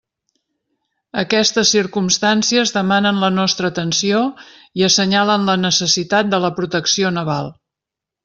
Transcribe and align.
Aquestes 1.23 1.73
circumstàncies 1.75 2.73
demanen 2.77 3.19
la 3.25 3.29
nostra 3.35 3.71
atenció 3.73 4.23
i 4.81 4.87
assenyalen 4.89 5.47
la 5.53 5.57
necessitat 5.67 6.33
de 6.35 6.43
la 6.47 6.51
protecció 6.61 7.13
naval. 7.21 7.53